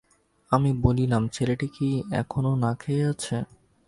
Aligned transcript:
আমি 0.51 0.71
বললাম, 0.81 1.23
ছেলেটি 1.27 1.67
কি 1.67 1.87
এখনো 2.11 2.51
না-খেয়ে 2.55 3.03
আছে? 3.11 3.37